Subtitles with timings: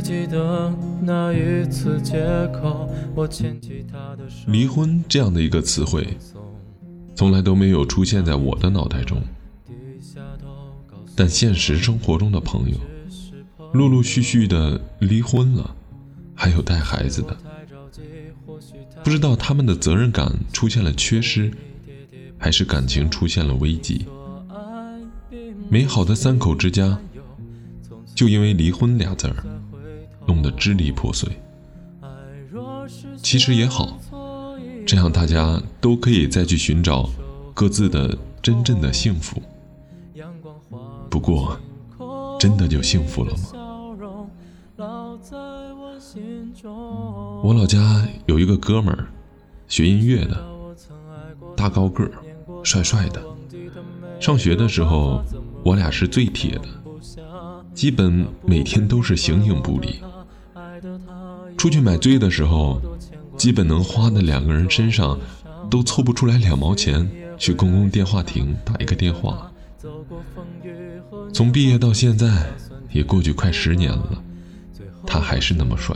[0.00, 6.16] 记得那一次借口，我牵起他的手离婚这样的一个词汇，
[7.14, 9.20] 从来都没有出现在我的脑袋中。
[11.14, 12.76] 但现实生活中的朋友，
[13.74, 15.76] 陆陆续续的离婚了，
[16.34, 17.36] 还有带孩子的，
[19.04, 21.50] 不知道他们的责任感出现了缺失，
[22.38, 24.06] 还是感情出现了危机。
[25.68, 26.98] 美好的三口之家，
[28.14, 29.44] 就因为离婚俩字儿，
[30.26, 31.28] 弄得支离破碎。
[33.22, 33.98] 其实也好，
[34.86, 37.08] 这样大家都可以再去寻找
[37.54, 39.40] 各自的真正的幸福。
[41.08, 41.58] 不过，
[42.38, 43.42] 真的就幸福了吗？
[47.42, 49.06] 我老家有一个哥们儿，
[49.68, 50.44] 学音乐的，
[51.56, 52.12] 大高个儿，
[52.64, 53.22] 帅帅的。
[54.18, 55.22] 上学的时候，
[55.64, 56.68] 我俩是最铁的，
[57.74, 60.00] 基本每天都是形影不离。
[61.60, 62.80] 出去买醉的时候，
[63.36, 65.20] 基本能花的两个人身上
[65.68, 69.52] 都凑不出来两毛钱，去公共电话亭打一个电话。
[71.34, 72.46] 从毕业到现在，
[72.90, 74.24] 也过去快十年了，
[75.06, 75.94] 他还是那么帅。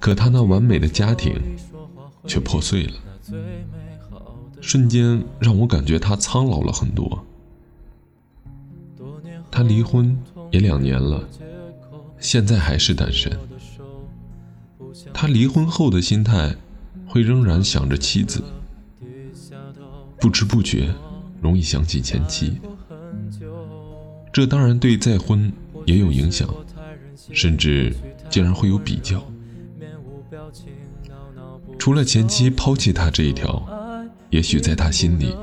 [0.00, 1.38] 可他那完美的家庭
[2.26, 2.94] 却破碎了，
[4.62, 7.26] 瞬间让我感觉他苍老了很多。
[9.50, 10.18] 他离婚
[10.50, 11.28] 也两年了，
[12.20, 13.32] 现在还是单身。
[15.12, 16.54] 他离婚后的心态，
[17.06, 18.42] 会仍然想着妻子，
[20.20, 20.94] 不知不觉
[21.40, 22.60] 容易想起前妻。
[24.32, 25.52] 这当然对再婚
[25.86, 26.48] 也有影响，
[27.32, 27.92] 甚至
[28.28, 29.22] 竟然会有比较。
[31.78, 33.66] 除了前妻抛弃他这一条，
[34.28, 35.34] 也许在他心里，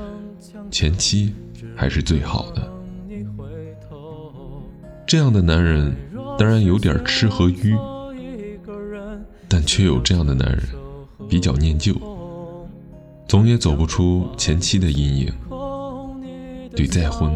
[0.70, 1.34] 前妻
[1.74, 2.72] 还是最好的。
[5.06, 5.94] 这样的男人
[6.38, 7.76] 当然有点痴和愚，
[9.48, 10.62] 但却有这样的男人
[11.28, 11.94] 比较念旧，
[13.26, 15.32] 总也走不出前妻的阴影。
[16.76, 17.30] 对再婚。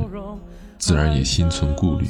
[0.78, 2.06] 自然也心存顾虑。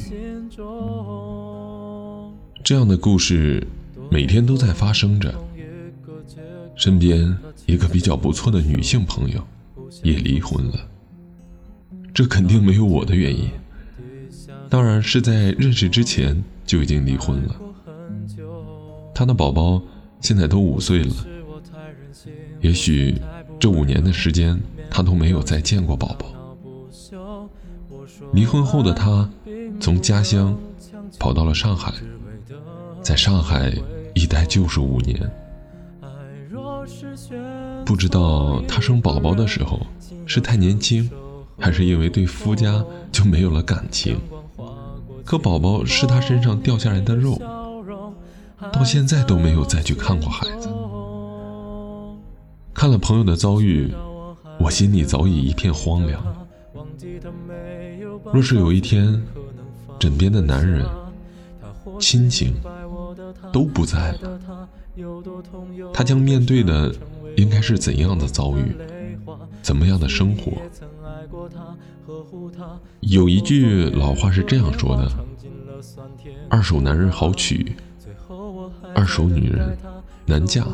[2.64, 3.66] 这样的故事
[4.10, 5.34] 每天都在发生着。
[6.74, 9.46] 身边一个比较不错的女性朋友
[10.02, 10.88] 也离婚了，
[12.14, 13.50] 这肯定没有我的原因，
[14.70, 17.54] 当然是在认识之前就已经离婚了。
[19.14, 19.82] 她的宝宝
[20.22, 21.14] 现在都五岁了，
[22.62, 23.14] 也许
[23.60, 24.58] 这五年的时间
[24.90, 26.32] 她都没有再见过宝宝。
[28.32, 29.28] 离婚后的他，
[29.78, 30.58] 从家乡
[31.18, 31.92] 跑到了上海，
[33.02, 33.70] 在上海
[34.14, 35.30] 一待就是五年。
[37.84, 39.78] 不知道他生宝宝的时候
[40.24, 41.10] 是太年轻，
[41.58, 44.18] 还是因为对夫家就没有了感情。
[45.24, 47.40] 可宝宝是他身上掉下来的肉，
[48.72, 50.68] 到现在都没有再去看过孩子。
[52.74, 53.92] 看了朋友的遭遇，
[54.58, 56.22] 我心里早已一片荒凉。
[58.32, 59.22] 若是有一天，
[59.98, 60.84] 枕边的男人、
[62.00, 62.54] 亲情
[63.52, 64.40] 都不在了，
[65.92, 66.92] 他将面对的
[67.36, 68.76] 应该是怎样的遭遇，
[69.62, 70.52] 怎么样的生活？
[73.00, 75.10] 有一句老话是这样说的
[76.50, 77.74] ：“二手男人好娶，
[78.94, 79.76] 二手女人
[80.26, 80.66] 难嫁。”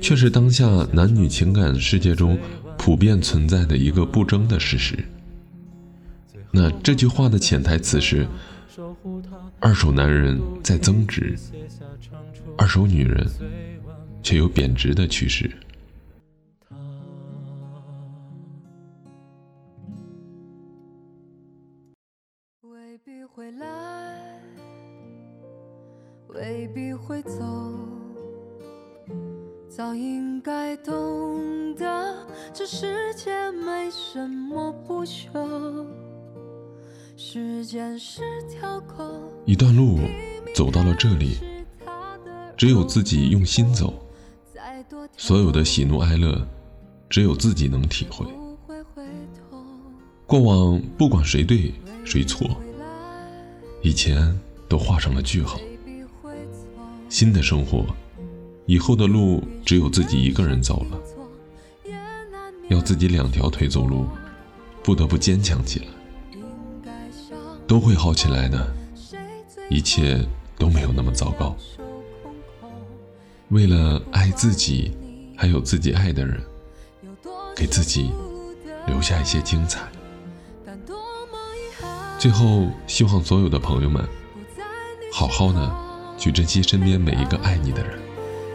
[0.00, 2.38] 却是当下男女情感世界中
[2.76, 5.02] 普遍存在的一个不争的事实。
[6.50, 8.26] 那这句话的潜台词是：
[9.60, 11.36] 二手男人在增值，
[12.56, 13.26] 二手女人
[14.22, 15.50] 却有贬值的趋势。
[26.34, 27.40] 未必会走，
[29.68, 35.86] 早应该懂得，这世界没什么不朽。
[39.46, 39.98] 一段路
[40.54, 41.38] 走到了这里，
[42.56, 43.94] 只有自己用心走，
[45.16, 46.46] 所有的喜怒哀乐，
[47.08, 48.26] 只有自己能体会。
[50.26, 51.72] 过往不管谁对
[52.04, 52.46] 谁错，
[53.82, 54.38] 以前
[54.68, 55.58] 都画上了句号。
[57.08, 57.86] 新的生活，
[58.66, 61.92] 以后的路只有自己一个人走了，
[62.68, 64.06] 要自己两条腿走路，
[64.82, 65.86] 不得不坚强起来。
[67.66, 68.74] 都会好起来的，
[69.68, 70.26] 一切
[70.56, 71.54] 都没有那么糟糕。
[73.48, 74.96] 为了爱自己，
[75.36, 76.40] 还有自己爱的人，
[77.54, 78.10] 给自己
[78.86, 79.86] 留下一些精彩。
[82.18, 84.02] 最后，希望所有的朋友们
[85.12, 85.87] 好好的
[86.18, 87.98] 去珍惜身边每一个爱你的人。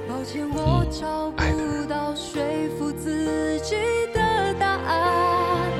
[0.07, 1.41] 抱歉，我找不
[1.87, 2.41] 到说
[2.77, 3.75] 服自己
[4.13, 5.71] 的答案，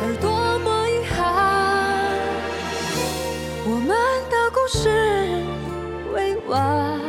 [0.00, 1.18] 而多么遗憾，
[3.66, 3.88] 我们
[4.30, 4.88] 的故事
[6.14, 7.00] 未完，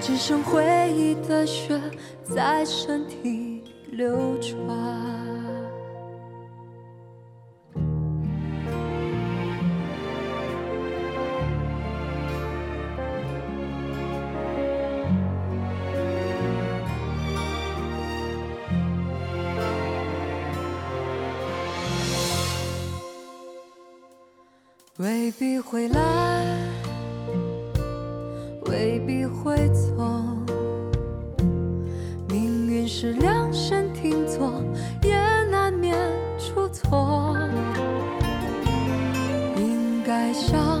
[0.00, 0.64] 只剩回
[0.96, 1.78] 忆的血
[2.22, 5.33] 在身体流转。
[24.98, 26.44] 未必会来，
[28.66, 29.90] 未必会走。
[32.28, 34.62] 命运是量身定做，
[35.02, 35.16] 也
[35.50, 35.98] 难免
[36.38, 37.36] 出错。
[39.56, 40.80] 应该相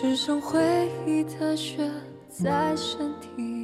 [0.00, 1.90] 只剩回忆的血
[2.28, 3.57] 在身体。